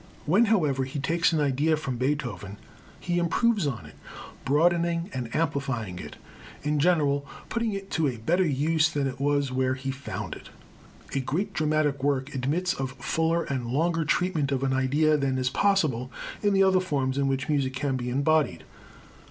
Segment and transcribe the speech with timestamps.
[0.25, 2.57] When, however, he takes an idea from Beethoven,
[2.99, 3.93] he improves on it,
[4.43, 6.15] broadening and amplifying it,
[6.63, 10.49] in general putting it to a better use than it was where he found it.
[11.13, 15.51] A great dramatic work admits of fuller and longer treatment of an idea than is
[15.51, 16.11] possible
[16.41, 18.63] in the other forms in which music can be embodied.